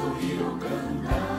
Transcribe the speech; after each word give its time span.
sorriu 0.00 0.58
cantar. 0.58 1.29